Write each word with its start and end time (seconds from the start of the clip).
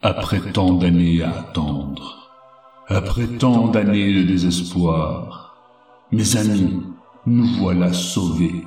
Après 0.00 0.38
tant 0.52 0.74
d'années 0.74 1.22
à 1.24 1.40
attendre, 1.40 2.30
après 2.86 3.26
tant 3.26 3.66
d'années 3.66 4.14
de 4.14 4.22
désespoir, 4.22 5.56
mes 6.12 6.36
amis, 6.36 6.84
nous 7.26 7.48
voilà 7.58 7.92
sauvés. 7.92 8.64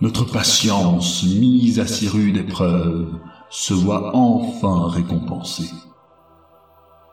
Notre 0.00 0.24
patience, 0.24 1.22
mise 1.22 1.78
à 1.78 1.86
si 1.86 2.08
rude 2.08 2.38
épreuve, 2.38 3.08
se 3.50 3.72
voit 3.72 4.16
enfin 4.16 4.88
récompensée. 4.88 5.70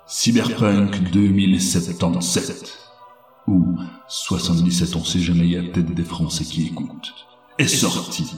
Cyberpunk 0.07 1.11
2077, 1.11 2.79
ou 3.47 3.77
77, 4.07 4.95
on 4.95 5.03
sait 5.03 5.19
jamais, 5.19 5.45
il 5.45 5.51
y 5.51 5.57
a 5.57 5.61
peut-être 5.61 5.93
des 5.93 6.03
Français 6.03 6.45
qui 6.45 6.65
écoutent, 6.65 7.13
est 7.59 7.67
sorti 7.67 8.33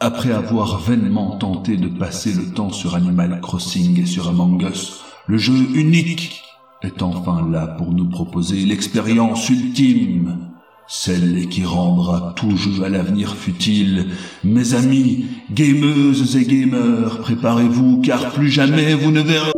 après 0.00 0.30
avoir 0.30 0.78
vainement 0.80 1.36
tenté 1.36 1.76
de 1.76 1.88
passer 1.88 2.32
le 2.32 2.52
temps 2.52 2.70
sur 2.70 2.94
Animal 2.94 3.40
Crossing 3.40 4.00
et 4.00 4.06
sur 4.06 4.28
Among 4.28 4.62
Us, 4.62 5.00
le 5.26 5.38
jeu 5.38 5.54
unique 5.74 6.42
est 6.82 7.02
enfin 7.02 7.48
là 7.48 7.66
pour 7.66 7.92
nous 7.92 8.08
proposer 8.08 8.64
l'expérience 8.66 9.48
ultime, 9.48 10.50
celle 10.86 11.48
qui 11.48 11.64
rendra 11.64 12.34
tout 12.36 12.56
jeu 12.56 12.84
à 12.84 12.88
l'avenir 12.88 13.34
futile. 13.34 14.06
Mes 14.44 14.74
amis, 14.74 15.26
gameuses 15.50 16.36
et 16.36 16.44
gamers, 16.44 17.18
préparez-vous 17.20 18.02
car 18.02 18.32
plus 18.32 18.50
jamais 18.50 18.94
vous 18.94 19.10
ne 19.10 19.22
verrez... 19.22 19.52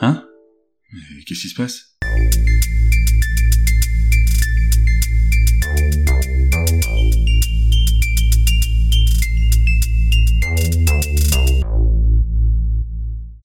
Hein? 0.00 0.22
Qu'est-ce 1.26 1.42
qui 1.42 1.48
se 1.48 1.54
passe? 1.54 1.89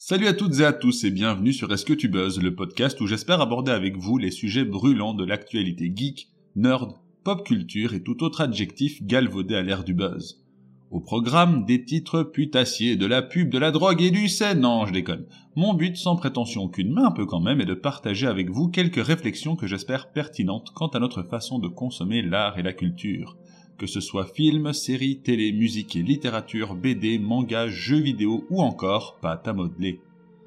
Salut 0.08 0.27
à 0.27 0.34
toutes 0.34 0.59
et 0.59 0.64
à 0.64 0.72
tous 0.72 1.04
et 1.04 1.09
bienvenue 1.09 1.52
sur 1.52 1.73
Est-ce 1.73 1.84
que 1.84 1.91
tu 1.91 2.09
buzzes, 2.09 2.40
le 2.40 2.54
podcast 2.54 3.02
où 3.02 3.08
j'espère 3.08 3.41
aborder 3.41 3.72
avec 3.72 3.98
vous 3.98 4.20
les 4.20 4.30
sujets 4.30 4.64
brûlants 4.64 5.16
de 5.16 5.25
l'actualité 5.25 5.92
geek, 5.95 6.28
nerd, 6.56 6.92
pop 7.23 7.44
culture 7.44 7.95
et 7.95 8.03
tout 8.03 8.22
autre 8.22 8.42
adjectif 8.42 9.02
galvaudé 9.02 9.56
à 9.56 9.64
l'ère 9.64 9.84
du 9.84 9.95
buzz. 9.95 10.45
Au 10.92 11.00
programme, 11.00 11.66
des 11.66 11.84
titres 11.86 12.22
putassiers, 12.22 12.97
de 12.97 13.08
la 13.08 13.23
pub, 13.23 13.50
de 13.50 13.58
la 13.58 13.72
drogue 13.72 14.03
et 14.03 14.12
du 14.12 14.30
sexe. 14.30 14.56
Non, 14.56 14.86
je 14.86 14.94
déconne. 14.94 15.25
Mon 15.56 15.73
but, 15.73 15.97
sans 15.97 16.16
prétention 16.16 16.66
aucune, 16.66 16.94
mais 16.94 17.02
un 17.02 17.09
peu 17.09 17.25
quand 17.25 17.42
même, 17.42 17.59
est 17.59 17.66
de 17.66 17.73
partager 17.73 18.28
avec 18.28 18.52
vous 18.52 18.69
quelques 18.69 19.03
réflexions 19.03 19.56
que 19.56 19.66
j'espère 19.66 20.12
pertinentes 20.12 20.69
quant 20.75 20.90
à 20.90 21.00
notre 21.00 21.23
façon 21.23 21.58
de 21.58 21.67
consommer 21.67 22.22
l'art 22.22 22.59
et 22.59 22.64
la 22.64 22.73
culture. 22.73 23.38
Que 23.78 23.88
ce 23.88 24.00
soit 24.00 24.26
films, 24.26 24.72
séries, 24.72 25.20
télé, 25.20 25.52
musique 25.52 25.98
et 25.98 26.02
littérature, 26.02 26.76
BD, 26.76 27.20
manga, 27.20 27.68
jeux 27.68 28.00
vidéo 28.00 28.45
ou 28.50 28.62
encore 28.62 29.18
pâte 29.22 29.50
à 29.50 29.54
modeler. 29.54 30.00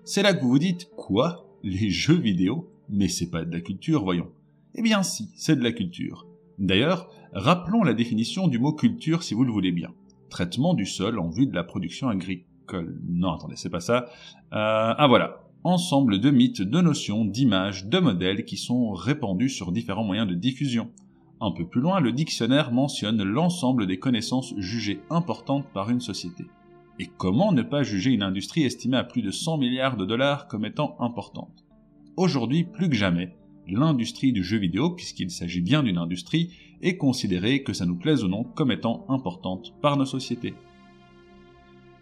C'est 0.05 0.23
là 0.23 0.33
que 0.33 0.41
vous 0.41 0.49
vous 0.49 0.59
dites 0.59 0.89
quoi? 0.97 1.45
Les 1.63 1.91
jeux 1.91 2.19
vidéo? 2.19 2.71
Mais 2.89 3.09
c'est 3.09 3.31
pas 3.31 3.45
de 3.45 3.53
la 3.53 3.61
culture, 3.61 4.03
voyons. 4.03 4.31
Eh 4.75 4.81
bien 4.81 5.03
si, 5.03 5.29
c'est 5.37 5.57
de 5.57 5.63
la 5.63 5.73
culture. 5.73 6.27
D'ailleurs, 6.59 7.11
rappelons 7.35 7.83
la 7.83 7.93
définition 7.93 8.49
du 8.49 8.59
mot 8.59 8.73
culture 8.73 9.23
si 9.23 9.35
vous 9.35 9.45
le 9.45 9.53
voulez 9.53 9.73
bien. 9.73 9.93
Traitement 10.31 10.73
du 10.73 10.87
sol 10.87 11.19
en 11.19 11.29
vue 11.29 11.47
de 11.47 11.55
la 11.55 11.65
production 11.65 12.09
agricole. 12.09 12.99
Non, 13.07 13.33
attendez, 13.33 13.57
c'est 13.57 13.69
pas 13.69 13.81
ça. 13.81 14.07
Euh, 14.55 14.95
ah 14.97 15.07
voilà. 15.07 15.43
Ensemble 15.65 16.19
de 16.19 16.31
mythes, 16.31 16.63
de 16.63 16.81
notions, 16.81 17.27
d'images, 17.27 17.87
de 17.87 17.99
modèles 17.99 18.47
qui 18.47 18.57
sont 18.57 18.93
répandus 18.93 19.51
sur 19.51 19.71
différents 19.71 20.05
moyens 20.05 20.29
de 20.29 20.35
diffusion. 20.35 20.91
Un 21.41 21.53
peu 21.53 21.65
plus 21.65 21.81
loin, 21.81 22.01
le 22.01 22.11
dictionnaire 22.11 22.73
mentionne 22.73 23.23
l'ensemble 23.23 23.87
des 23.87 24.01
connaissances 24.01 24.55
jugées 24.57 25.01
importantes 25.09 25.67
par 25.73 25.89
une 25.89 26.01
société. 26.01 26.47
Et 26.99 27.07
comment 27.07 27.53
ne 27.53 27.63
pas 27.63 27.85
juger 27.85 28.11
une 28.11 28.25
industrie 28.25 28.65
estimée 28.65 28.97
à 28.97 29.05
plus 29.05 29.23
de 29.23 29.31
100 29.31 29.59
milliards 29.59 29.97
de 29.97 30.05
dollars 30.05 30.49
comme 30.49 30.65
étant 30.65 30.97
importante? 30.99 31.65
Aujourd'hui, 32.17 32.65
plus 32.65 32.89
que 32.89 32.97
jamais, 32.97 33.37
l'industrie 33.69 34.33
du 34.33 34.43
jeu 34.43 34.59
vidéo, 34.59 34.91
puisqu'il 34.91 35.31
s'agit 35.31 35.61
bien 35.61 35.85
d'une 35.85 35.99
industrie, 35.99 36.51
est 36.83 36.97
considérée, 36.97 37.63
que 37.63 37.73
ça 37.73 37.87
nous 37.87 37.97
plaise 37.97 38.25
ou 38.25 38.29
non, 38.29 38.43
comme 38.43 38.73
étant 38.73 39.07
importante 39.09 39.75
par 39.81 39.97
nos 39.97 40.07
sociétés. 40.07 40.55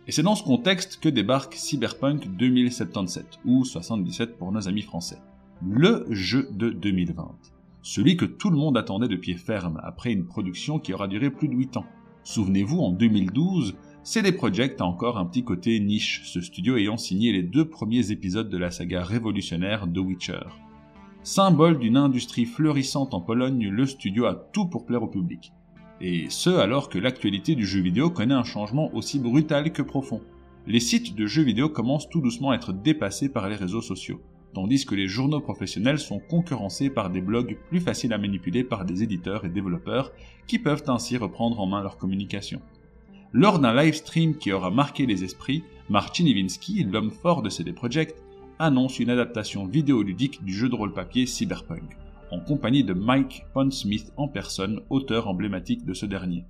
Et 0.06 0.12
c'est 0.12 0.22
dans 0.22 0.34
ce 0.34 0.44
contexte 0.44 0.98
que 0.98 1.10
débarque 1.10 1.54
Cyberpunk 1.56 2.34
2077, 2.36 3.40
ou 3.44 3.66
77 3.66 4.38
pour 4.38 4.50
nos 4.50 4.66
amis 4.66 4.82
français, 4.82 5.18
le 5.62 6.06
jeu 6.10 6.48
de 6.52 6.70
2020 6.70 7.55
celui 7.86 8.16
que 8.16 8.24
tout 8.24 8.50
le 8.50 8.56
monde 8.56 8.76
attendait 8.76 9.06
de 9.06 9.14
pied 9.14 9.36
ferme 9.36 9.80
après 9.84 10.12
une 10.12 10.26
production 10.26 10.80
qui 10.80 10.92
aura 10.92 11.06
duré 11.06 11.30
plus 11.30 11.46
de 11.46 11.54
8 11.54 11.76
ans. 11.76 11.86
Souvenez-vous, 12.24 12.80
en 12.80 12.90
2012, 12.90 13.76
CD 14.02 14.32
Projekt 14.32 14.80
a 14.80 14.84
encore 14.84 15.18
un 15.18 15.24
petit 15.24 15.44
côté 15.44 15.78
niche, 15.78 16.22
ce 16.24 16.40
studio 16.40 16.76
ayant 16.76 16.96
signé 16.96 17.30
les 17.30 17.44
deux 17.44 17.64
premiers 17.64 18.10
épisodes 18.10 18.50
de 18.50 18.58
la 18.58 18.72
saga 18.72 19.04
révolutionnaire 19.04 19.86
The 19.86 19.98
Witcher. 19.98 20.40
Symbole 21.22 21.78
d'une 21.78 21.96
industrie 21.96 22.44
fleurissante 22.44 23.14
en 23.14 23.20
Pologne, 23.20 23.68
le 23.68 23.86
studio 23.86 24.26
a 24.26 24.34
tout 24.34 24.66
pour 24.66 24.84
plaire 24.84 25.04
au 25.04 25.08
public. 25.08 25.52
Et 26.00 26.26
ce 26.28 26.50
alors 26.50 26.88
que 26.88 26.98
l'actualité 26.98 27.54
du 27.54 27.66
jeu 27.66 27.82
vidéo 27.82 28.10
connaît 28.10 28.34
un 28.34 28.42
changement 28.42 28.92
aussi 28.96 29.20
brutal 29.20 29.72
que 29.72 29.82
profond. 29.82 30.22
Les 30.66 30.80
sites 30.80 31.14
de 31.14 31.26
jeux 31.26 31.44
vidéo 31.44 31.68
commencent 31.68 32.08
tout 32.08 32.20
doucement 32.20 32.50
à 32.50 32.56
être 32.56 32.72
dépassés 32.72 33.28
par 33.28 33.48
les 33.48 33.54
réseaux 33.54 33.80
sociaux 33.80 34.20
tandis 34.56 34.86
que 34.86 34.94
les 34.94 35.06
journaux 35.06 35.40
professionnels 35.40 35.98
sont 35.98 36.18
concurrencés 36.18 36.88
par 36.88 37.10
des 37.10 37.20
blogs 37.20 37.58
plus 37.68 37.78
faciles 37.78 38.14
à 38.14 38.18
manipuler 38.18 38.64
par 38.64 38.86
des 38.86 39.02
éditeurs 39.02 39.44
et 39.44 39.50
développeurs 39.50 40.12
qui 40.46 40.58
peuvent 40.58 40.84
ainsi 40.86 41.18
reprendre 41.18 41.60
en 41.60 41.66
main 41.66 41.82
leur 41.82 41.98
communication. 41.98 42.62
Lors 43.34 43.58
d'un 43.58 43.74
live 43.74 43.92
stream 43.92 44.34
qui 44.34 44.52
aura 44.52 44.70
marqué 44.70 45.04
les 45.04 45.24
esprits, 45.24 45.62
Martin 45.90 46.24
Iwinski, 46.24 46.84
l'homme 46.84 47.10
fort 47.10 47.42
de 47.42 47.50
CD 47.50 47.74
Projekt, 47.74 48.24
annonce 48.58 48.98
une 48.98 49.10
adaptation 49.10 49.66
vidéoludique 49.66 50.42
du 50.42 50.54
jeu 50.54 50.70
de 50.70 50.74
rôle 50.74 50.94
papier 50.94 51.26
Cyberpunk, 51.26 51.98
en 52.30 52.40
compagnie 52.40 52.82
de 52.82 52.94
Mike 52.94 53.44
Pondsmith 53.52 54.10
en 54.16 54.26
personne, 54.26 54.80
auteur 54.88 55.28
emblématique 55.28 55.84
de 55.84 55.92
ce 55.92 56.06
dernier. 56.06 56.46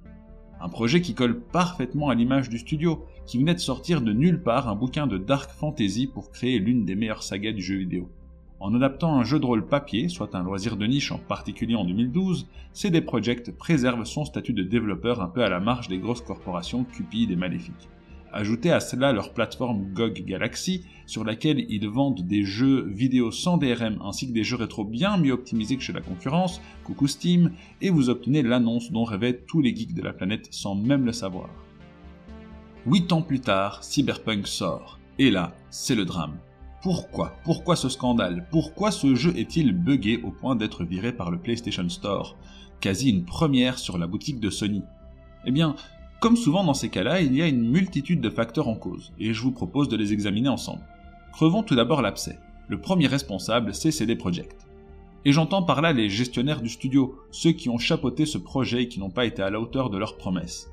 Un 0.60 0.68
projet 0.68 1.02
qui 1.02 1.14
colle 1.14 1.40
parfaitement 1.40 2.08
à 2.08 2.14
l'image 2.14 2.48
du 2.48 2.58
studio, 2.58 3.04
qui 3.26 3.38
venait 3.38 3.54
de 3.54 3.60
sortir 3.60 4.00
de 4.00 4.12
nulle 4.12 4.42
part 4.42 4.68
un 4.68 4.74
bouquin 4.74 5.06
de 5.06 5.18
dark 5.18 5.50
fantasy 5.50 6.06
pour 6.06 6.30
créer 6.30 6.58
l'une 6.58 6.84
des 6.84 6.94
meilleures 6.94 7.22
sagas 7.22 7.52
du 7.52 7.62
jeu 7.62 7.76
vidéo. 7.76 8.08
En 8.58 8.74
adaptant 8.74 9.18
un 9.18 9.22
jeu 9.22 9.38
de 9.38 9.44
rôle 9.44 9.66
papier, 9.66 10.08
soit 10.08 10.34
un 10.34 10.42
loisir 10.42 10.78
de 10.78 10.86
niche 10.86 11.12
en 11.12 11.18
particulier 11.18 11.74
en 11.74 11.84
2012, 11.84 12.48
CD 12.72 13.02
Projekt 13.02 13.52
préserve 13.52 14.04
son 14.04 14.24
statut 14.24 14.54
de 14.54 14.62
développeur 14.62 15.20
un 15.20 15.28
peu 15.28 15.44
à 15.44 15.50
la 15.50 15.60
marge 15.60 15.88
des 15.88 15.98
grosses 15.98 16.22
corporations 16.22 16.84
cupides 16.84 17.30
et 17.30 17.36
maléfiques. 17.36 17.90
Ajoutez 18.32 18.70
à 18.70 18.81
cela 18.81 19.12
leur 19.12 19.32
plateforme 19.32 19.92
GOG 19.94 20.25
Galaxy, 20.26 20.84
sur 21.06 21.25
laquelle 21.25 21.64
ils 21.70 21.88
vendent 21.88 22.26
des 22.26 22.44
jeux 22.44 22.87
vidéo 22.88 23.31
sans 23.31 23.56
DRM 23.56 23.98
ainsi 24.04 24.28
que 24.28 24.32
des 24.32 24.44
jeux 24.44 24.56
rétro 24.56 24.84
bien 24.84 25.16
mieux 25.16 25.32
optimisés 25.32 25.76
que 25.76 25.82
chez 25.82 25.92
la 25.92 26.00
concurrence, 26.00 26.60
coucou 26.84 27.06
Steam, 27.06 27.53
et 27.81 27.91
vous 27.91 28.10
obtenez 28.10 28.42
l'annonce 28.42 28.91
dont 28.91 29.04
rêvaient 29.04 29.38
tous 29.47 29.62
les 29.62 29.75
geeks 29.75 29.94
de 29.94 30.03
la 30.03 30.12
planète 30.12 30.48
sans 30.50 30.75
même 30.75 31.06
le 31.06 31.12
savoir. 31.12 31.48
Huit 32.84 33.12
ans 33.12 33.22
plus 33.22 33.41
tard, 33.41 33.82
Cyberpunk 33.82 34.47
sort, 34.47 34.98
et 35.19 35.31
là, 35.31 35.54
c'est 35.70 35.94
le 35.94 36.04
drame. 36.04 36.36
Pourquoi? 36.82 37.34
Pourquoi 37.42 37.75
ce 37.75 37.88
scandale? 37.88 38.47
Pourquoi 38.50 38.91
ce 38.91 39.15
jeu 39.15 39.32
est-il 39.36 39.72
buggé 39.72 40.20
au 40.22 40.31
point 40.31 40.56
d'être 40.56 40.84
viré 40.84 41.12
par 41.12 41.31
le 41.31 41.38
PlayStation 41.38 41.88
Store? 41.88 42.36
Quasi 42.81 43.10
une 43.10 43.25
première 43.25 43.78
sur 43.78 43.98
la 43.98 44.06
boutique 44.06 44.41
de 44.41 44.50
Sony. 44.50 44.82
Eh 45.47 45.50
bien, 45.50 45.75
comme 46.21 46.37
souvent 46.37 46.65
dans 46.65 46.75
ces 46.75 46.88
cas-là, 46.88 47.21
il 47.21 47.34
y 47.34 47.43
a 47.43 47.47
une 47.47 47.69
multitude 47.71 48.21
de 48.21 48.31
facteurs 48.31 48.69
en 48.69 48.75
cause, 48.75 49.12
et 49.19 49.34
je 49.34 49.43
vous 49.43 49.53
propose 49.53 49.88
de 49.88 49.97
les 49.97 50.12
examiner 50.12 50.49
ensemble. 50.49 50.82
Crevons 51.32 51.62
tout 51.62 51.75
d'abord 51.75 52.00
l'abcès. 52.00 52.38
Le 52.69 52.81
premier 52.81 53.06
responsable, 53.06 53.75
c'est 53.75 53.91
CD 53.91 54.16
Projekt. 54.16 54.66
Et 55.27 55.32
j'entends 55.32 55.62
par 55.62 55.82
là 55.82 55.93
les 55.93 56.09
gestionnaires 56.09 56.62
du 56.62 56.69
studio, 56.69 57.16
ceux 57.31 57.53
qui 57.53 57.69
ont 57.69 57.78
chapeauté 57.78 58.27
ce 58.27 58.38
projet 58.38 58.84
et 58.84 58.88
qui 58.88 58.99
n'ont 58.99 59.10
pas 59.10 59.27
été 59.27 59.43
à 59.43 59.50
la 59.50 59.60
hauteur 59.60 59.91
de 59.91 59.99
leurs 59.99 60.16
promesses. 60.16 60.71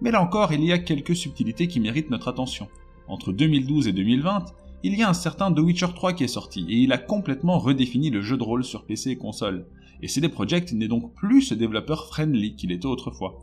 Mais 0.00 0.10
là 0.10 0.22
encore, 0.22 0.52
il 0.52 0.62
y 0.62 0.72
a 0.72 0.78
quelques 0.78 1.16
subtilités 1.16 1.66
qui 1.66 1.80
méritent 1.80 2.10
notre 2.10 2.28
attention. 2.28 2.68
Entre 3.08 3.32
2012 3.32 3.88
et 3.88 3.92
2020, 3.92 4.44
il 4.82 4.96
y 4.96 5.02
a 5.02 5.08
un 5.08 5.14
certain 5.14 5.50
The 5.52 5.58
Witcher 5.58 5.88
3 5.94 6.12
qui 6.12 6.24
est 6.24 6.28
sorti, 6.28 6.66
et 6.68 6.76
il 6.76 6.92
a 6.92 6.98
complètement 6.98 7.58
redéfini 7.58 8.10
le 8.10 8.20
jeu 8.20 8.36
de 8.36 8.42
rôle 8.42 8.64
sur 8.64 8.84
PC 8.84 9.10
et 9.10 9.16
console. 9.16 9.66
Et 10.02 10.08
CD 10.08 10.28
Projekt 10.28 10.72
n'est 10.72 10.88
donc 10.88 11.14
plus 11.14 11.42
ce 11.42 11.54
développeur 11.54 12.06
friendly 12.06 12.54
qu'il 12.54 12.72
était 12.72 12.86
autrefois. 12.86 13.38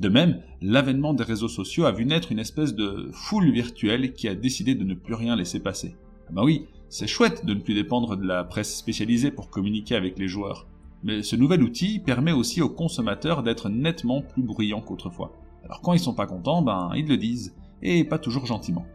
De 0.00 0.08
même, 0.08 0.40
l'avènement 0.60 1.14
des 1.14 1.22
réseaux 1.22 1.48
sociaux 1.48 1.84
a 1.84 1.92
vu 1.92 2.04
naître 2.04 2.32
une 2.32 2.40
espèce 2.40 2.74
de 2.74 3.10
foule 3.12 3.52
virtuelle 3.52 4.12
qui 4.12 4.28
a 4.28 4.34
décidé 4.34 4.74
de 4.74 4.82
ne 4.82 4.94
plus 4.94 5.14
rien 5.14 5.36
laisser 5.36 5.60
passer. 5.60 5.94
Ah 6.28 6.32
bah 6.32 6.42
oui, 6.44 6.66
c'est 6.88 7.06
chouette 7.06 7.46
de 7.46 7.54
ne 7.54 7.60
plus 7.60 7.74
dépendre 7.74 8.16
de 8.16 8.26
la 8.26 8.42
presse 8.42 8.76
spécialisée 8.76 9.30
pour 9.30 9.50
communiquer 9.50 9.94
avec 9.94 10.18
les 10.18 10.26
joueurs. 10.26 10.66
Mais 11.04 11.22
ce 11.22 11.36
nouvel 11.36 11.62
outil 11.62 12.00
permet 12.00 12.32
aussi 12.32 12.60
aux 12.60 12.68
consommateurs 12.68 13.42
d'être 13.44 13.68
nettement 13.68 14.20
plus 14.20 14.42
bruyants 14.42 14.80
qu'autrefois. 14.80 15.32
Alors 15.64 15.80
quand 15.80 15.92
ils 15.92 16.00
sont 16.00 16.14
pas 16.14 16.26
contents, 16.26 16.62
ben 16.62 16.90
ils 16.96 17.06
le 17.06 17.16
disent, 17.16 17.54
et 17.82 18.02
pas 18.04 18.18
toujours 18.18 18.46
gentiment. 18.46 18.86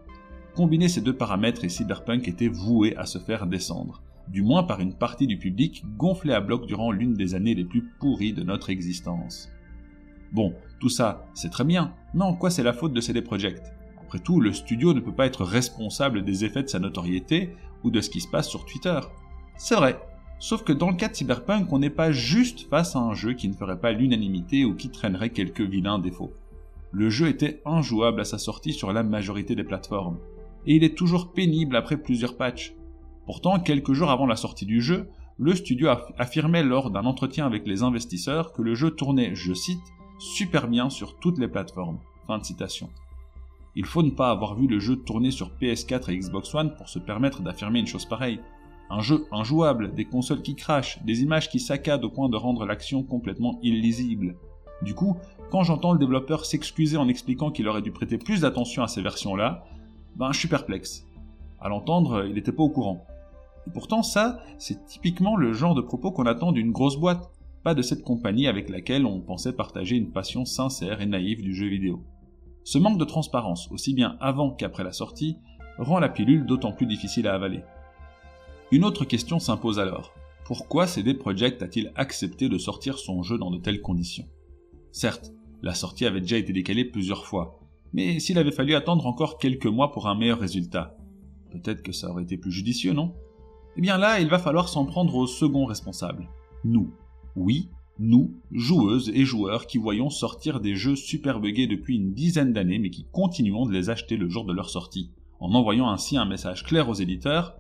Combiner 0.54 0.90
ces 0.90 1.02
deux 1.02 1.16
paramètres 1.16 1.64
et 1.64 1.70
Cyberpunk 1.70 2.28
était 2.28 2.50
voué 2.50 2.96
à 2.98 3.06
se 3.06 3.20
faire 3.20 3.48
descendre, 3.48 4.02
du 4.28 4.42
moins 4.42 4.64
par 4.64 4.82
une 4.82 4.96
partie 4.96 5.28
du 5.28 5.38
public 5.38 5.86
gonflé 5.98 6.34
à 6.34 6.42
bloc 6.42 6.66
durant 6.66 6.92
l'une 6.92 7.14
des 7.14 7.36
années 7.36 7.56
les 7.56 7.64
plus 7.64 7.84
pourries 8.00 8.34
de 8.34 8.44
notre 8.44 8.70
existence. 8.70 9.50
Bon, 10.32 10.54
tout 10.80 10.90
ça, 10.90 11.26
c'est 11.34 11.50
très 11.50 11.66
bien, 11.66 11.94
mais 12.14 12.24
en 12.24 12.34
quoi 12.34 12.50
c'est 12.50 12.64
la 12.64 12.74
faute 12.74 12.94
de 12.94 13.02
CD 13.02 13.22
Projekt 13.22 13.74
Après 14.02 14.20
tout, 14.20 14.40
le 14.40 14.54
studio 14.54 14.94
ne 14.94 15.02
peut 15.02 15.14
pas 15.14 15.26
être 15.26 15.44
responsable 15.44 16.24
des 16.24 16.46
effets 16.46 16.64
de 16.64 16.70
sa 16.70 16.80
notoriété 16.80 17.56
ou 17.84 17.92
de 17.92 18.00
ce 18.00 18.10
qui 18.10 18.22
se 18.22 18.30
passe 18.30 18.48
sur 18.48 18.66
Twitter. 18.66 19.00
C'est 19.58 19.76
vrai, 19.76 20.00
sauf 20.40 20.64
que 20.64 20.72
dans 20.72 20.90
le 20.90 20.96
cas 20.96 21.10
de 21.10 21.16
Cyberpunk, 21.16 21.72
on 21.74 21.80
n'est 21.80 21.90
pas 21.90 22.12
juste 22.12 22.70
face 22.70 22.96
à 22.96 23.00
un 23.00 23.14
jeu 23.14 23.34
qui 23.34 23.50
ne 23.50 23.54
ferait 23.54 23.80
pas 23.80 23.92
l'unanimité 23.92 24.64
ou 24.64 24.74
qui 24.74 24.90
traînerait 24.90 25.32
quelques 25.32 25.62
vilains 25.62 26.00
défauts. 26.00 26.34
Le 26.92 27.10
jeu 27.10 27.28
était 27.28 27.62
injouable 27.66 28.22
à 28.22 28.26
sa 28.26 28.38
sortie 28.38 28.74
sur 28.74 28.94
la 28.94 29.04
majorité 29.04 29.56
des 29.56 29.66
plateformes, 29.66 30.18
et 30.66 30.76
il 30.76 30.84
est 30.84 30.98
toujours 30.98 31.34
pénible 31.34 31.76
après 31.76 31.98
plusieurs 31.98 32.38
patchs. 32.38 32.74
Pourtant, 33.26 33.60
quelques 33.60 33.94
jours 33.94 34.12
avant 34.12 34.26
la 34.26 34.38
sortie 34.38 34.66
du 34.66 34.82
jeu, 34.82 35.10
le 35.38 35.56
studio 35.56 35.90
affirmait 36.18 36.64
lors 36.64 36.90
d'un 36.90 37.06
entretien 37.06 37.46
avec 37.46 37.68
les 37.68 37.84
investisseurs 37.84 38.54
que 38.54 38.62
le 38.62 38.76
jeu 38.76 38.92
tournait, 38.92 39.36
je 39.36 39.54
cite, 39.54 39.80
super 40.20 40.68
bien 40.68 40.90
sur 40.90 41.18
toutes 41.18 41.40
les 41.40 41.48
plateformes. 41.48 41.98
Fin 42.28 42.38
de 42.38 42.44
citation. 42.44 42.90
Il 43.76 43.86
faut 43.86 44.04
ne 44.04 44.10
pas 44.10 44.30
avoir 44.30 44.56
vu 44.56 44.68
le 44.68 44.80
jeu 44.80 44.98
tourner 44.98 45.32
sur 45.32 45.52
PS4 45.60 46.12
et 46.12 46.18
Xbox 46.18 46.54
One 46.54 46.76
pour 46.76 46.90
se 46.90 47.00
permettre 47.00 47.42
d'affirmer 47.42 47.80
une 47.80 47.88
chose 47.88 48.06
pareille. 48.06 48.40
Un 48.90 49.02
jeu 49.02 49.26
injouable, 49.32 49.96
des 49.96 50.06
consoles 50.06 50.42
qui 50.42 50.56
crachent, 50.56 51.02
des 51.04 51.22
images 51.22 51.50
qui 51.50 51.60
saccadent 51.60 52.04
au 52.04 52.10
point 52.10 52.30
de 52.30 52.36
rendre 52.36 52.66
l'action 52.66 53.04
complètement 53.04 53.60
illisible. 53.62 54.36
Du 54.82 54.96
coup, 54.96 55.18
quand 55.52 55.64
j'entends 55.64 55.94
le 55.94 56.00
développeur 56.00 56.46
s'excuser 56.46 56.98
en 56.98 57.08
expliquant 57.08 57.52
qu'il 57.52 57.68
aurait 57.68 57.82
dû 57.82 57.92
prêter 57.92 58.18
plus 58.18 58.42
d'attention 58.42 58.84
à 58.84 58.88
ces 58.88 59.02
versions-là, 59.02 59.66
ben 60.16 60.32
je 60.32 60.40
suis 60.40 60.48
perplexe. 60.48 61.06
À 61.62 61.70
l'entendre, 61.70 62.26
il 62.26 62.34
n'était 62.34 62.52
pas 62.52 62.64
au 62.64 62.70
courant. 62.70 63.06
Et 63.68 63.72
pourtant 63.72 64.04
ça, 64.04 64.40
c'est 64.58 64.86
typiquement 64.86 65.36
le 65.36 65.54
genre 65.54 65.76
de 65.76 65.82
propos 65.82 66.12
qu'on 66.12 66.26
attend 66.26 66.52
d'une 66.52 66.72
grosse 66.72 66.98
boîte, 66.98 67.30
pas 67.64 67.74
de 67.74 67.82
cette 67.82 68.04
compagnie 68.04 68.48
avec 68.48 68.70
laquelle 68.70 69.06
on 69.06 69.22
pensait 69.22 69.54
partager 69.54 69.96
une 69.96 70.12
passion 70.12 70.46
sincère 70.46 71.02
et 71.02 71.06
naïve 71.06 71.42
du 71.42 71.54
jeu 71.54 71.68
vidéo. 71.68 72.04
Ce 72.64 72.78
manque 72.78 73.00
de 73.00 73.06
transparence, 73.06 73.70
aussi 73.72 73.94
bien 73.94 74.18
avant 74.20 74.52
qu'après 74.52 74.84
la 74.84 74.92
sortie, 74.92 75.38
rend 75.78 76.00
la 76.00 76.10
pilule 76.10 76.46
d'autant 76.46 76.72
plus 76.72 76.86
difficile 76.86 77.28
à 77.28 77.34
avaler. 77.34 77.62
Une 78.72 78.84
autre 78.84 79.06
question 79.06 79.40
s'impose 79.40 79.80
alors. 79.80 80.14
Pourquoi 80.46 80.88
CD 80.88 81.14
Projekt 81.14 81.62
a-t-il 81.62 81.92
accepté 81.96 82.50
de 82.50 82.58
sortir 82.58 82.98
son 82.98 83.24
jeu 83.24 83.38
dans 83.38 83.52
de 83.52 83.58
telles 83.58 83.82
conditions? 83.82 84.28
Certes, 84.92 85.32
la 85.62 85.74
sortie 85.74 86.06
avait 86.06 86.22
déjà 86.22 86.38
été 86.38 86.54
décalée 86.54 86.86
plusieurs 86.86 87.26
fois, 87.26 87.60
mais 87.94 88.20
s'il 88.20 88.38
avait 88.38 88.52
fallu 88.52 88.76
attendre 88.76 89.06
encore 89.08 89.38
quelques 89.38 89.66
mois 89.66 89.92
pour 89.92 90.08
un 90.08 90.16
meilleur 90.16 90.40
résultat, 90.40 90.96
peut-être 91.52 91.82
que 91.82 91.92
ça 91.92 92.10
aurait 92.10 92.24
été 92.24 92.38
plus 92.38 92.52
judicieux, 92.52 92.94
non? 92.94 93.14
Eh 93.76 93.82
bien 93.82 93.98
là, 93.98 94.20
il 94.20 94.30
va 94.30 94.40
falloir 94.40 94.70
s'en 94.70 94.86
prendre 94.86 95.16
au 95.16 95.28
second 95.28 95.66
responsable, 95.66 96.30
nous. 96.64 96.94
Oui, 97.40 97.70
nous, 98.00 98.34
joueuses 98.52 99.14
et 99.16 99.24
joueurs 99.24 99.66
qui 99.66 99.78
voyons 99.78 100.10
sortir 100.10 100.60
des 100.60 100.76
jeux 100.76 100.98
super 100.98 101.40
buggés 101.40 101.68
depuis 101.68 101.96
une 101.96 102.14
dizaine 102.14 102.52
d'années 102.52 102.80
mais 102.80 102.90
qui 102.90 103.06
continuons 103.14 103.66
de 103.66 103.72
les 103.72 103.90
acheter 103.90 104.18
le 104.18 104.28
jour 104.28 104.44
de 104.44 104.52
leur 104.52 104.70
sortie, 104.70 105.12
en 105.40 105.54
envoyant 105.54 105.90
ainsi 105.90 106.18
un 106.18 106.26
message 106.26 106.66
clair 106.66 106.90
aux 106.90 106.96
éditeurs, 106.96 107.56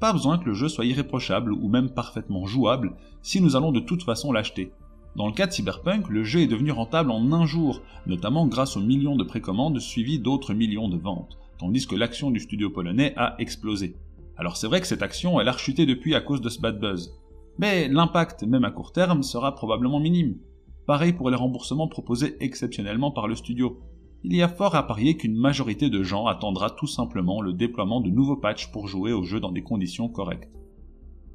pas 0.00 0.12
besoin 0.12 0.36
que 0.36 0.44
le 0.44 0.52
jeu 0.52 0.68
soit 0.68 0.84
irréprochable 0.84 1.54
ou 1.54 1.70
même 1.70 1.88
parfaitement 1.88 2.44
jouable 2.44 2.94
si 3.22 3.40
nous 3.40 3.56
allons 3.56 3.72
de 3.72 3.80
toute 3.80 4.02
façon 4.02 4.32
l'acheter. 4.32 4.70
Dans 5.16 5.28
le 5.28 5.32
cas 5.32 5.46
de 5.46 5.52
Cyberpunk, 5.52 6.10
le 6.10 6.24
jeu 6.24 6.40
est 6.40 6.46
devenu 6.46 6.70
rentable 6.70 7.10
en 7.10 7.32
un 7.32 7.46
jour, 7.46 7.80
notamment 8.06 8.46
grâce 8.46 8.76
aux 8.76 8.82
millions 8.82 9.16
de 9.16 9.24
précommandes 9.24 9.80
suivies 9.80 10.18
d'autres 10.18 10.52
millions 10.52 10.90
de 10.90 10.98
ventes, 10.98 11.38
tandis 11.58 11.86
que 11.86 11.96
l'action 11.96 12.30
du 12.30 12.40
studio 12.40 12.68
polonais 12.68 13.14
a 13.16 13.34
explosé. 13.38 13.96
Alors 14.36 14.58
c'est 14.58 14.66
vrai 14.66 14.82
que 14.82 14.86
cette 14.86 15.02
action, 15.02 15.40
elle 15.40 15.48
a 15.48 15.52
rechuté 15.52 15.86
depuis 15.86 16.14
à 16.14 16.20
cause 16.20 16.42
de 16.42 16.50
ce 16.50 16.60
bad 16.60 16.78
buzz. 16.78 17.14
Mais 17.58 17.88
l'impact, 17.88 18.44
même 18.44 18.64
à 18.64 18.70
court 18.70 18.92
terme, 18.92 19.22
sera 19.22 19.54
probablement 19.54 20.00
minime. 20.00 20.38
Pareil 20.86 21.12
pour 21.12 21.30
les 21.30 21.36
remboursements 21.36 21.88
proposés 21.88 22.36
exceptionnellement 22.40 23.10
par 23.10 23.28
le 23.28 23.34
studio. 23.34 23.80
Il 24.24 24.34
y 24.34 24.42
a 24.42 24.48
fort 24.48 24.74
à 24.74 24.86
parier 24.86 25.16
qu'une 25.16 25.36
majorité 25.36 25.90
de 25.90 26.02
gens 26.02 26.26
attendra 26.26 26.70
tout 26.70 26.86
simplement 26.86 27.40
le 27.40 27.52
déploiement 27.52 28.00
de 28.00 28.10
nouveaux 28.10 28.36
patchs 28.36 28.70
pour 28.70 28.88
jouer 28.88 29.12
au 29.12 29.22
jeu 29.22 29.40
dans 29.40 29.52
des 29.52 29.62
conditions 29.62 30.08
correctes. 30.08 30.50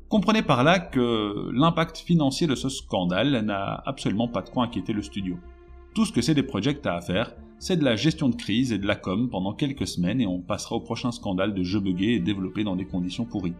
Comprenez 0.10 0.42
par 0.42 0.64
là 0.64 0.80
que 0.80 1.52
l'impact 1.54 1.98
financier 1.98 2.48
de 2.48 2.56
ce 2.56 2.70
scandale 2.70 3.42
n'a 3.46 3.82
absolument 3.86 4.30
pas 4.30 4.42
de 4.42 4.50
quoi 4.50 4.64
inquiéter 4.64 4.94
le 4.94 5.02
studio. 5.02 5.38
Tout 5.94 6.06
ce 6.06 6.14
que 6.14 6.22
CD 6.22 6.44
Projekt 6.44 6.86
a 6.88 6.96
à 6.96 7.02
faire, 7.02 7.36
c'est 7.60 7.76
de 7.76 7.84
la 7.84 7.96
gestion 7.96 8.30
de 8.30 8.36
crise 8.36 8.72
et 8.72 8.78
de 8.78 8.88
la 8.88 8.96
com 8.96 9.30
pendant 9.30 9.54
quelques 9.54 9.88
semaines 9.88 10.22
et 10.22 10.28
on 10.28 10.40
passera 10.40 10.76
au 10.76 10.80
prochain 10.80 11.12
scandale 11.12 11.54
de 11.54 11.64
jeux 11.64 11.80
buggés 11.80 12.14
et 12.14 12.20
développés 12.20 12.64
dans 12.64 12.76
des 12.76 12.86
conditions 12.86 13.26
pourries. 13.26 13.56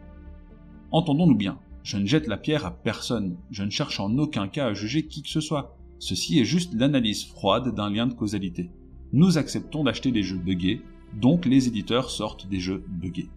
Entendons-nous 0.92 1.36
bien, 1.36 1.60
je 1.88 1.96
ne 1.96 2.06
jette 2.06 2.28
la 2.28 2.36
pierre 2.36 2.66
à 2.66 2.72
personne, 2.72 3.38
je 3.50 3.64
ne 3.64 3.70
cherche 3.70 4.02
en 4.02 4.18
aucun 4.18 4.50
cas 4.50 4.66
à 4.68 4.74
juger 4.74 5.08
qui 5.08 5.22
que 5.22 5.30
ce 5.30 5.40
soit. 5.40 5.78
Ceci 6.00 6.38
est 6.38 6.44
juste 6.44 6.74
l'analyse 6.74 7.24
froide 7.24 7.74
d'un 7.74 7.90
lien 7.90 8.08
de 8.08 8.14
causalité. 8.14 8.70
Nous 9.14 9.38
acceptons 9.38 9.86
d'acheter 9.86 10.12
des 10.12 10.22
jeux 10.22 10.38
buggés, 10.38 10.82
donc 11.14 11.46
les 11.46 11.70
éditeurs 11.70 12.10
sortent 12.10 12.50
des 12.50 12.60
jeux 12.60 12.84
buggés. 12.90 13.30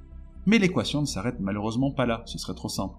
Mais 0.46 0.58
l'équation 0.58 1.00
ne 1.00 1.06
s'arrête 1.06 1.38
malheureusement 1.38 1.92
pas 1.92 2.06
là, 2.06 2.24
ce 2.26 2.38
serait 2.38 2.56
trop 2.56 2.68
simple. 2.68 2.96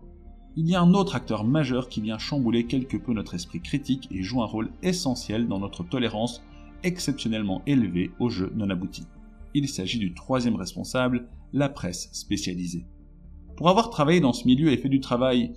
Il 0.55 0.69
y 0.69 0.75
a 0.75 0.81
un 0.81 0.93
autre 0.93 1.17
acteur 1.17 1.43
majeur 1.43 1.89
qui 1.89 1.99
vient 1.99 2.17
chambouler 2.17 2.65
quelque 2.65 2.95
peu 2.95 3.11
notre 3.11 3.33
esprit 3.33 3.59
critique 3.59 4.07
et 4.09 4.23
joue 4.23 4.41
un 4.41 4.45
rôle 4.45 4.71
essentiel 4.83 5.49
dans 5.49 5.59
notre 5.59 5.83
tolérance 5.83 6.41
exceptionnellement 6.83 7.61
élevée 7.67 8.11
aux 8.19 8.29
jeux 8.29 8.53
non 8.55 8.69
aboutis. 8.69 9.07
Il 9.53 9.67
s'agit 9.67 9.99
du 9.99 10.13
troisième 10.13 10.55
responsable, 10.55 11.27
la 11.51 11.67
presse 11.67 12.07
spécialisée. 12.13 12.85
Pour 13.61 13.69
avoir 13.69 13.91
travaillé 13.91 14.19
dans 14.21 14.33
ce 14.33 14.47
milieu 14.47 14.71
et 14.71 14.77
fait 14.77 14.89
du 14.89 14.99
travail, 14.99 15.53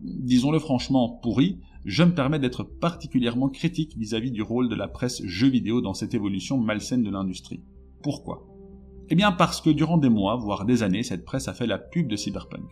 disons-le 0.00 0.58
franchement, 0.58 1.20
pourri, 1.22 1.60
je 1.84 2.02
me 2.02 2.12
permets 2.12 2.40
d'être 2.40 2.64
particulièrement 2.64 3.48
critique 3.48 3.96
vis-à-vis 3.96 4.30
-vis 4.30 4.32
du 4.32 4.42
rôle 4.42 4.68
de 4.68 4.74
la 4.74 4.88
presse 4.88 5.24
jeux 5.24 5.50
vidéo 5.50 5.80
dans 5.80 5.94
cette 5.94 6.14
évolution 6.14 6.58
malsaine 6.58 7.04
de 7.04 7.12
l'industrie. 7.12 7.62
Pourquoi? 8.02 8.44
Eh 9.08 9.14
bien 9.14 9.30
parce 9.30 9.60
que 9.60 9.70
durant 9.70 9.98
des 9.98 10.08
mois, 10.08 10.34
voire 10.34 10.64
des 10.64 10.82
années, 10.82 11.04
cette 11.04 11.24
presse 11.24 11.46
a 11.46 11.54
fait 11.54 11.68
la 11.68 11.78
pub 11.78 12.08
de 12.08 12.16
Cyberpunk. 12.16 12.64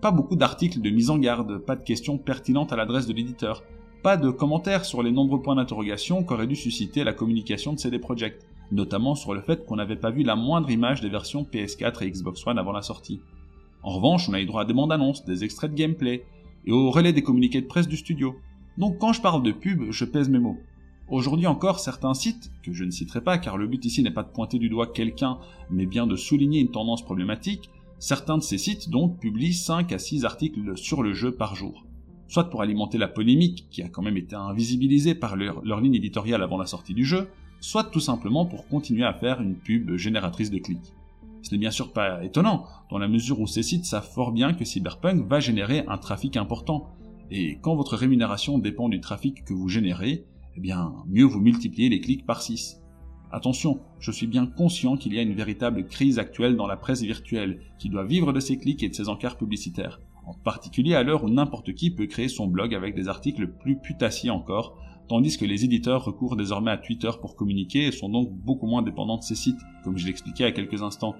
Pas 0.00 0.10
beaucoup 0.10 0.34
d'articles 0.34 0.80
de 0.80 0.90
mise 0.90 1.10
en 1.10 1.18
garde, 1.18 1.58
pas 1.58 1.76
de 1.76 1.84
questions 1.84 2.18
pertinentes 2.18 2.72
à 2.72 2.76
l'adresse 2.76 3.06
de 3.06 3.12
l'éditeur, 3.12 3.62
pas 4.02 4.16
de 4.16 4.30
commentaires 4.30 4.86
sur 4.86 5.04
les 5.04 5.12
nombreux 5.12 5.40
points 5.40 5.54
d'interrogation 5.54 6.24
qu'aurait 6.24 6.48
dû 6.48 6.56
susciter 6.56 7.04
la 7.04 7.12
communication 7.12 7.74
de 7.74 7.78
CD 7.78 8.00
Projekt, 8.00 8.44
notamment 8.72 9.14
sur 9.14 9.34
le 9.34 9.40
fait 9.40 9.64
qu'on 9.64 9.76
n'avait 9.76 10.02
pas 10.04 10.10
vu 10.10 10.24
la 10.24 10.34
moindre 10.34 10.68
image 10.68 11.00
des 11.00 11.10
versions 11.10 11.44
PS4 11.44 12.02
et 12.02 12.10
Xbox 12.10 12.44
One 12.44 12.58
avant 12.58 12.72
la 12.72 12.82
sortie. 12.82 13.20
En 13.82 13.90
revanche, 13.90 14.28
on 14.28 14.34
a 14.34 14.40
eu 14.40 14.46
droit 14.46 14.62
à 14.62 14.64
des 14.64 14.74
bandes 14.74 14.92
annonces, 14.92 15.24
des 15.24 15.44
extraits 15.44 15.70
de 15.70 15.76
gameplay, 15.76 16.24
et 16.66 16.72
au 16.72 16.90
relais 16.90 17.12
des 17.12 17.22
communiqués 17.22 17.60
de 17.60 17.66
presse 17.66 17.88
du 17.88 17.96
studio. 17.96 18.36
Donc 18.78 18.98
quand 18.98 19.12
je 19.12 19.20
parle 19.20 19.42
de 19.42 19.52
pub, 19.52 19.90
je 19.90 20.04
pèse 20.04 20.28
mes 20.28 20.38
mots. 20.38 20.58
Aujourd'hui 21.08 21.46
encore, 21.46 21.80
certains 21.80 22.14
sites, 22.14 22.52
que 22.62 22.72
je 22.72 22.84
ne 22.84 22.90
citerai 22.90 23.20
pas 23.20 23.38
car 23.38 23.58
le 23.58 23.66
but 23.66 23.84
ici 23.84 24.02
n'est 24.02 24.12
pas 24.12 24.22
de 24.22 24.28
pointer 24.28 24.58
du 24.58 24.68
doigt 24.68 24.86
quelqu'un, 24.86 25.38
mais 25.68 25.86
bien 25.86 26.06
de 26.06 26.14
souligner 26.14 26.60
une 26.60 26.70
tendance 26.70 27.04
problématique, 27.04 27.70
certains 27.98 28.38
de 28.38 28.42
ces 28.42 28.58
sites 28.58 28.90
donc 28.90 29.18
publient 29.18 29.54
5 29.54 29.90
à 29.92 29.98
6 29.98 30.24
articles 30.24 30.76
sur 30.76 31.02
le 31.02 31.12
jeu 31.12 31.32
par 31.32 31.56
jour. 31.56 31.84
Soit 32.28 32.48
pour 32.48 32.62
alimenter 32.62 32.96
la 32.96 33.08
polémique, 33.08 33.66
qui 33.70 33.82
a 33.82 33.88
quand 33.88 34.02
même 34.02 34.16
été 34.16 34.36
invisibilisée 34.36 35.16
par 35.16 35.34
leur, 35.34 35.64
leur 35.64 35.80
ligne 35.80 35.96
éditoriale 35.96 36.42
avant 36.42 36.58
la 36.58 36.66
sortie 36.66 36.94
du 36.94 37.04
jeu, 37.04 37.28
soit 37.60 37.84
tout 37.84 38.00
simplement 38.00 38.46
pour 38.46 38.68
continuer 38.68 39.04
à 39.04 39.12
faire 39.12 39.40
une 39.40 39.56
pub 39.56 39.96
génératrice 39.96 40.50
de 40.52 40.58
clics. 40.58 40.94
Ce 41.42 41.52
n'est 41.52 41.58
bien 41.58 41.70
sûr 41.70 41.92
pas 41.92 42.24
étonnant, 42.24 42.66
dans 42.90 42.98
la 42.98 43.08
mesure 43.08 43.40
où 43.40 43.46
ces 43.46 43.62
sites 43.62 43.84
savent 43.84 44.08
fort 44.08 44.32
bien 44.32 44.52
que 44.52 44.64
Cyberpunk 44.64 45.26
va 45.26 45.40
générer 45.40 45.84
un 45.88 45.98
trafic 45.98 46.36
important, 46.36 46.88
et 47.30 47.58
quand 47.60 47.76
votre 47.76 47.96
rémunération 47.96 48.58
dépend 48.58 48.88
du 48.88 49.00
trafic 49.00 49.44
que 49.44 49.54
vous 49.54 49.68
générez, 49.68 50.24
eh 50.56 50.60
bien, 50.60 50.92
mieux 51.06 51.24
vous 51.24 51.40
multipliez 51.40 51.88
les 51.88 52.00
clics 52.00 52.26
par 52.26 52.42
6. 52.42 52.80
Attention, 53.32 53.80
je 54.00 54.10
suis 54.10 54.26
bien 54.26 54.46
conscient 54.46 54.96
qu'il 54.96 55.14
y 55.14 55.18
a 55.18 55.22
une 55.22 55.34
véritable 55.34 55.86
crise 55.86 56.18
actuelle 56.18 56.56
dans 56.56 56.66
la 56.66 56.76
presse 56.76 57.02
virtuelle, 57.02 57.60
qui 57.78 57.88
doit 57.88 58.04
vivre 58.04 58.32
de 58.32 58.40
ses 58.40 58.58
clics 58.58 58.82
et 58.82 58.88
de 58.88 58.94
ses 58.94 59.08
encarts 59.08 59.36
publicitaires, 59.36 60.00
en 60.26 60.34
particulier 60.34 60.96
à 60.96 61.04
l'heure 61.04 61.22
où 61.22 61.28
n'importe 61.28 61.72
qui 61.74 61.92
peut 61.92 62.06
créer 62.06 62.28
son 62.28 62.48
blog 62.48 62.74
avec 62.74 62.96
des 62.96 63.06
articles 63.06 63.46
plus 63.46 63.76
putassiers 63.76 64.30
encore, 64.30 64.76
tandis 65.08 65.38
que 65.38 65.44
les 65.44 65.64
éditeurs 65.64 66.04
recourent 66.04 66.36
désormais 66.36 66.72
à 66.72 66.76
Twitter 66.76 67.10
pour 67.20 67.36
communiquer 67.36 67.86
et 67.86 67.92
sont 67.92 68.08
donc 68.08 68.32
beaucoup 68.32 68.66
moins 68.66 68.82
dépendants 68.82 69.18
de 69.18 69.22
ces 69.22 69.36
sites, 69.36 69.60
comme 69.84 69.96
je 69.96 70.06
l'expliquais 70.06 70.44
à 70.44 70.52
quelques 70.52 70.82
instants. 70.82 71.14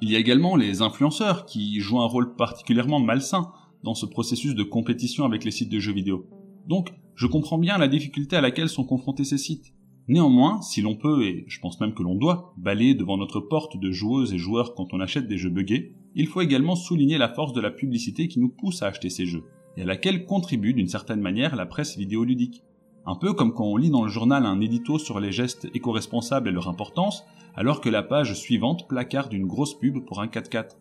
Il 0.00 0.10
y 0.10 0.16
a 0.16 0.18
également 0.20 0.54
les 0.54 0.80
influenceurs 0.80 1.44
qui 1.44 1.80
jouent 1.80 2.00
un 2.00 2.06
rôle 2.06 2.36
particulièrement 2.36 3.00
malsain 3.00 3.50
dans 3.82 3.94
ce 3.94 4.06
processus 4.06 4.54
de 4.54 4.62
compétition 4.62 5.24
avec 5.24 5.44
les 5.44 5.50
sites 5.50 5.70
de 5.70 5.80
jeux 5.80 5.92
vidéo. 5.92 6.26
Donc, 6.68 6.92
je 7.16 7.26
comprends 7.26 7.58
bien 7.58 7.78
la 7.78 7.88
difficulté 7.88 8.36
à 8.36 8.40
laquelle 8.40 8.68
sont 8.68 8.84
confrontés 8.84 9.24
ces 9.24 9.38
sites. 9.38 9.74
Néanmoins, 10.06 10.62
si 10.62 10.80
l'on 10.80 10.94
peut, 10.94 11.24
et 11.24 11.44
je 11.48 11.60
pense 11.60 11.80
même 11.80 11.94
que 11.94 12.02
l'on 12.02 12.14
doit, 12.14 12.54
balayer 12.56 12.94
devant 12.94 13.16
notre 13.16 13.40
porte 13.40 13.76
de 13.76 13.90
joueuses 13.90 14.32
et 14.32 14.38
joueurs 14.38 14.74
quand 14.74 14.94
on 14.94 15.00
achète 15.00 15.26
des 15.26 15.36
jeux 15.36 15.50
buggés, 15.50 15.92
il 16.14 16.28
faut 16.28 16.40
également 16.40 16.76
souligner 16.76 17.18
la 17.18 17.28
force 17.28 17.52
de 17.52 17.60
la 17.60 17.70
publicité 17.70 18.28
qui 18.28 18.40
nous 18.40 18.48
pousse 18.48 18.82
à 18.82 18.86
acheter 18.86 19.10
ces 19.10 19.26
jeux, 19.26 19.44
et 19.76 19.82
à 19.82 19.84
laquelle 19.84 20.24
contribue 20.24 20.74
d'une 20.74 20.88
certaine 20.88 21.20
manière 21.20 21.56
la 21.56 21.66
presse 21.66 21.98
vidéoludique. 21.98 22.62
Un 23.08 23.14
peu 23.14 23.32
comme 23.32 23.54
quand 23.54 23.64
on 23.64 23.78
lit 23.78 23.88
dans 23.88 24.02
le 24.02 24.10
journal 24.10 24.44
un 24.44 24.60
édito 24.60 24.98
sur 24.98 25.18
les 25.18 25.32
gestes 25.32 25.66
éco-responsables 25.72 26.46
et 26.46 26.52
leur 26.52 26.68
importance, 26.68 27.24
alors 27.54 27.80
que 27.80 27.88
la 27.88 28.02
page 28.02 28.34
suivante 28.34 28.86
placarde 28.86 29.32
une 29.32 29.46
grosse 29.46 29.72
pub 29.72 30.04
pour 30.04 30.20
un 30.20 30.26
4x4. 30.26 30.76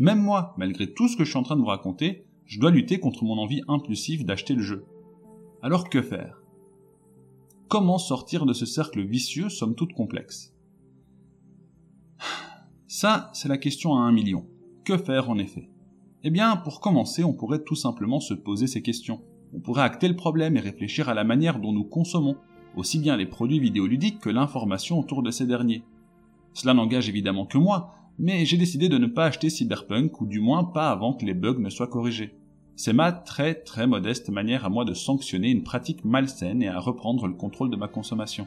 Même 0.00 0.20
moi, 0.20 0.52
malgré 0.58 0.92
tout 0.92 1.06
ce 1.06 1.16
que 1.16 1.22
je 1.22 1.30
suis 1.30 1.38
en 1.38 1.44
train 1.44 1.54
de 1.54 1.60
vous 1.60 1.68
raconter, 1.68 2.26
je 2.44 2.58
dois 2.58 2.72
lutter 2.72 2.98
contre 2.98 3.22
mon 3.22 3.38
envie 3.38 3.62
impulsive 3.68 4.24
d'acheter 4.24 4.54
le 4.54 4.64
jeu. 4.64 4.84
Alors 5.62 5.88
que 5.88 6.02
faire? 6.02 6.42
Comment 7.68 7.98
sortir 7.98 8.46
de 8.46 8.52
ce 8.52 8.66
cercle 8.66 9.06
vicieux 9.06 9.48
somme 9.48 9.76
toute 9.76 9.92
complexe? 9.92 10.52
Ça, 12.88 13.30
c'est 13.32 13.48
la 13.48 13.58
question 13.58 13.94
à 13.94 14.00
un 14.00 14.10
million. 14.10 14.44
Que 14.84 14.98
faire 14.98 15.30
en 15.30 15.38
effet? 15.38 15.70
Eh 16.24 16.30
bien, 16.30 16.56
pour 16.56 16.80
commencer, 16.80 17.22
on 17.22 17.32
pourrait 17.32 17.62
tout 17.62 17.76
simplement 17.76 18.18
se 18.18 18.34
poser 18.34 18.66
ces 18.66 18.82
questions. 18.82 19.22
On 19.54 19.60
pourrait 19.60 19.82
acter 19.82 20.08
le 20.08 20.16
problème 20.16 20.56
et 20.56 20.60
réfléchir 20.60 21.08
à 21.08 21.14
la 21.14 21.24
manière 21.24 21.58
dont 21.58 21.72
nous 21.72 21.84
consommons, 21.84 22.36
aussi 22.76 22.98
bien 22.98 23.16
les 23.16 23.26
produits 23.26 23.58
vidéoludiques 23.58 24.20
que 24.20 24.30
l'information 24.30 24.98
autour 24.98 25.22
de 25.22 25.30
ces 25.30 25.46
derniers. 25.46 25.82
Cela 26.54 26.74
n'engage 26.74 27.08
évidemment 27.08 27.46
que 27.46 27.58
moi, 27.58 27.94
mais 28.18 28.44
j'ai 28.44 28.56
décidé 28.56 28.88
de 28.88 28.98
ne 28.98 29.06
pas 29.06 29.26
acheter 29.26 29.50
Cyberpunk, 29.50 30.20
ou 30.20 30.26
du 30.26 30.40
moins 30.40 30.64
pas 30.64 30.90
avant 30.90 31.14
que 31.14 31.24
les 31.24 31.34
bugs 31.34 31.58
ne 31.58 31.70
soient 31.70 31.86
corrigés. 31.86 32.34
C'est 32.76 32.92
ma 32.92 33.12
très 33.12 33.54
très 33.54 33.86
modeste 33.86 34.30
manière 34.30 34.64
à 34.64 34.70
moi 34.70 34.84
de 34.84 34.94
sanctionner 34.94 35.50
une 35.50 35.64
pratique 35.64 36.04
malsaine 36.04 36.62
et 36.62 36.68
à 36.68 36.78
reprendre 36.78 37.26
le 37.26 37.34
contrôle 37.34 37.70
de 37.70 37.76
ma 37.76 37.88
consommation. 37.88 38.46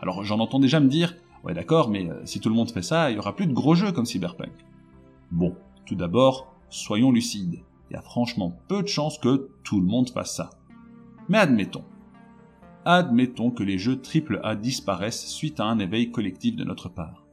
Alors 0.00 0.24
j'en 0.24 0.40
entends 0.40 0.60
déjà 0.60 0.80
me 0.80 0.88
dire, 0.88 1.14
ouais 1.44 1.54
d'accord, 1.54 1.90
mais 1.90 2.08
euh, 2.08 2.24
si 2.24 2.40
tout 2.40 2.48
le 2.48 2.54
monde 2.54 2.70
fait 2.70 2.82
ça, 2.82 3.10
il 3.10 3.16
y 3.16 3.18
aura 3.18 3.36
plus 3.36 3.46
de 3.46 3.52
gros 3.52 3.74
jeux 3.74 3.92
comme 3.92 4.06
Cyberpunk. 4.06 4.52
Bon, 5.30 5.54
tout 5.84 5.94
d'abord, 5.94 6.54
soyons 6.70 7.12
lucides. 7.12 7.60
Il 7.92 7.96
y 7.96 7.98
a 7.98 8.02
franchement 8.02 8.58
peu 8.68 8.82
de 8.82 8.88
chances 8.88 9.18
que 9.18 9.50
tout 9.64 9.78
le 9.78 9.86
monde 9.86 10.08
fasse 10.08 10.36
ça. 10.36 10.48
Mais 11.28 11.36
admettons. 11.36 11.84
Admettons 12.86 13.50
que 13.50 13.62
les 13.62 13.76
jeux 13.76 14.00
AAA 14.00 14.56
disparaissent 14.56 15.26
suite 15.26 15.60
à 15.60 15.66
un 15.66 15.78
éveil 15.78 16.10
collectif 16.10 16.56
de 16.56 16.64
notre 16.64 16.88
part. 16.88 17.26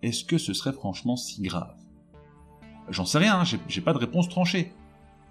Est-ce 0.00 0.22
que 0.22 0.38
ce 0.38 0.52
serait 0.52 0.74
franchement 0.74 1.16
si 1.16 1.42
grave? 1.42 1.74
J'en 2.88 3.04
sais 3.04 3.18
rien, 3.18 3.42
j'ai 3.66 3.80
pas 3.80 3.92
de 3.92 3.98
réponse 3.98 4.28
tranchée. 4.28 4.72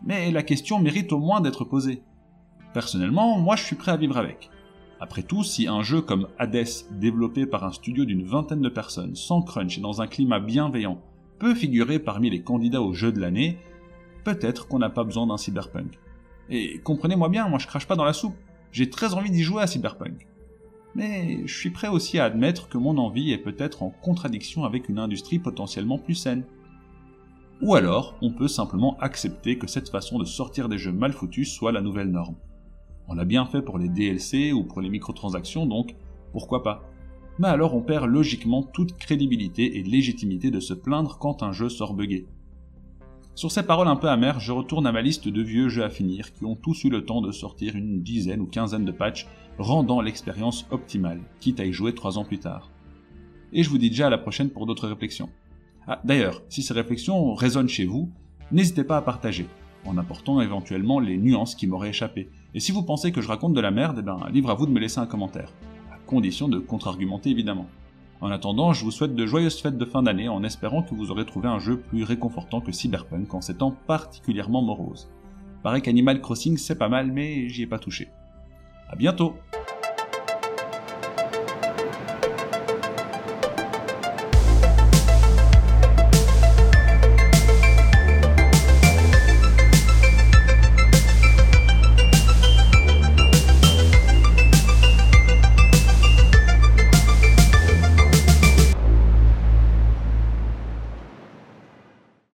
Mais 0.04 0.30
la 0.30 0.44
question 0.44 0.78
mérite 0.78 1.14
au 1.14 1.20
moins 1.20 1.40
d'être 1.40 1.64
posée. 1.64 2.02
Personnellement, 2.74 3.40
moi 3.40 3.56
je 3.56 3.64
suis 3.64 3.78
prêt 3.78 3.94
à 3.94 3.98
vivre 3.98 4.18
avec. 4.18 4.50
Après 5.00 5.24
tout, 5.24 5.46
si 5.46 5.70
un 5.70 5.84
jeu 5.84 6.02
comme 6.02 6.28
Hades, 6.38 6.68
développé 6.92 7.46
par 7.46 7.64
un 7.64 7.72
studio 7.72 8.04
d'une 8.04 8.26
vingtaine 8.26 8.62
de 8.62 8.68
personnes, 8.68 9.16
sans 9.16 9.42
crunch 9.42 9.78
et 9.78 9.82
dans 9.82 10.02
un 10.02 10.08
climat 10.08 10.42
bienveillant, 10.42 11.00
peut 11.40 11.56
figurer 11.56 12.00
parmi 12.00 12.30
les 12.30 12.42
candidats 12.42 12.82
au 12.82 12.92
jeu 12.94 13.14
de 13.14 13.22
l'année, 13.22 13.58
peut-être 14.24 14.68
qu'on 14.68 14.80
n'a 14.80 14.90
pas 14.90 15.04
besoin 15.04 15.28
d'un 15.28 15.38
cyberpunk. 15.38 16.00
Et 16.50 16.80
comprenez-moi 16.80 17.30
bien, 17.30 17.48
moi 17.48 17.60
je 17.60 17.68
crache 17.68 17.88
pas 17.88 17.96
dans 17.96 18.04
la 18.04 18.14
soupe. 18.14 18.36
J'ai 18.72 18.90
très 18.90 19.14
envie 19.14 19.30
d'y 19.30 19.44
jouer 19.44 19.62
à 19.62 19.68
Cyberpunk. 19.68 20.28
Mais 20.96 21.46
je 21.46 21.58
suis 21.58 21.70
prêt 21.70 21.88
aussi 21.88 22.20
à 22.20 22.26
admettre 22.26 22.70
que 22.70 22.78
mon 22.78 22.98
envie 22.98 23.32
est 23.32 23.38
peut-être 23.38 23.84
en 23.84 23.90
contradiction 23.90 24.64
avec 24.64 24.90
une 24.90 25.00
industrie 25.00 25.40
potentiellement 25.40 25.98
plus 25.98 26.16
saine. 26.16 26.44
Ou 27.62 27.76
alors, 27.76 28.16
on 28.22 28.32
peut 28.32 28.48
simplement 28.48 28.98
accepter 29.00 29.58
que 29.58 29.68
cette 29.68 29.90
façon 29.90 30.20
de 30.20 30.26
sortir 30.26 30.70
des 30.70 30.78
jeux 30.78 30.92
mal 30.92 31.14
foutus 31.14 31.52
soit 31.52 31.72
la 31.72 31.82
nouvelle 31.82 32.12
norme. 32.12 32.36
On 33.08 33.14
l'a 33.14 33.26
bien 33.26 33.46
fait 33.46 33.62
pour 33.62 33.78
les 33.78 33.90
DLC 33.90 34.54
ou 34.54 34.64
pour 34.64 34.82
les 34.82 34.90
microtransactions, 34.90 35.66
donc 35.66 35.96
pourquoi 36.32 36.64
pas 36.64 36.84
Mais 37.40 37.48
alors 37.48 37.76
on 37.76 37.82
perd 37.82 38.06
logiquement 38.06 38.64
toute 38.64 38.98
crédibilité 38.98 39.78
et 39.78 39.84
légitimité 39.84 40.52
de 40.52 40.60
se 40.60 40.74
plaindre 40.74 41.18
quand 41.20 41.44
un 41.44 41.52
jeu 41.52 41.70
sort 41.70 41.94
buggé. 41.94 42.28
Sur 43.36 43.52
ces 43.52 43.64
paroles 43.64 43.88
un 43.88 43.96
peu 43.96 44.10
amères, 44.10 44.40
je 44.40 44.52
retourne 44.52 44.86
à 44.86 44.92
ma 44.92 45.02
liste 45.02 45.28
de 45.28 45.42
vieux 45.42 45.68
jeux 45.68 45.84
à 45.84 45.90
finir 45.90 46.34
qui 46.34 46.46
ont 46.46 46.56
tous 46.56 46.84
eu 46.84 46.90
le 46.90 47.04
temps 47.04 47.20
de 47.20 47.32
sortir 47.32 47.76
une 47.76 48.04
dizaine 48.04 48.42
ou 48.42 48.46
quinzaine 48.46 48.86
de 48.86 48.92
patchs 48.92 49.28
rendant 49.58 50.02
l'expérience 50.02 50.68
optimale, 50.70 51.20
quitte 51.40 51.60
à 51.60 51.66
y 51.66 51.74
jouer 51.74 51.96
trois 51.96 52.20
ans 52.20 52.26
plus 52.26 52.38
tard. 52.38 52.70
Et 53.52 53.64
je 53.64 53.70
vous 53.70 53.80
dis 53.80 53.90
déjà 53.90 54.08
à 54.08 54.12
la 54.12 54.20
prochaine 54.20 54.52
pour 54.52 54.68
d'autres 54.68 54.88
réflexions. 54.88 55.30
Ah, 55.88 56.00
d'ailleurs, 56.04 56.44
si 56.48 56.62
ces 56.62 56.76
réflexions 56.76 57.34
résonnent 57.34 57.70
chez 57.70 57.86
vous, 57.86 58.12
n'hésitez 58.52 58.84
pas 58.84 58.98
à 58.98 59.02
partager, 59.02 59.48
en 59.84 59.98
apportant 59.98 60.40
éventuellement 60.40 61.00
les 61.00 61.18
nuances 61.18 61.56
qui 61.56 61.66
m'auraient 61.66 61.90
échappé. 61.90 62.30
Et 62.54 62.60
si 62.60 62.72
vous 62.72 62.84
pensez 62.84 63.12
que 63.12 63.22
je 63.22 63.28
raconte 63.28 63.54
de 63.54 63.62
la 63.62 63.72
merde, 63.72 63.98
eh 64.00 64.04
ben, 64.04 64.20
livre 64.32 64.52
à 64.52 64.54
vous 64.54 64.68
de 64.68 64.72
me 64.72 64.80
laisser 64.80 65.00
un 65.00 65.08
commentaire, 65.08 65.52
à 65.92 65.98
condition 66.06 66.48
de 66.48 66.60
contre-argumenter 66.60 67.32
évidemment. 67.32 67.68
En 68.24 68.32
attendant, 68.32 68.72
je 68.72 68.86
vous 68.86 68.92
souhaite 68.92 69.16
de 69.16 69.26
joyeuses 69.26 69.60
fêtes 69.60 69.78
de 69.78 69.84
fin 69.84 70.02
d'année 70.02 70.30
en 70.30 70.46
espérant 70.46 70.82
que 70.82 70.96
vous 70.96 71.12
aurez 71.12 71.26
trouvé 71.26 71.50
un 71.50 71.60
jeu 71.60 71.78
plus 71.78 72.06
réconfortant 72.06 72.62
que 72.62 72.72
Cyberpunk 72.72 73.34
en 73.34 73.42
ces 73.42 73.58
temps 73.58 73.76
particulièrement 73.86 74.62
moroses. 74.62 75.12
Paraît 75.62 75.82
qu'Animal 75.82 76.22
Crossing 76.22 76.56
c'est 76.56 76.78
pas 76.78 76.88
mal, 76.88 77.12
mais 77.12 77.50
j'y 77.50 77.64
ai 77.64 77.68
pas 77.68 77.80
touché. 77.80 78.08
A 78.90 78.96
bientôt 78.96 79.36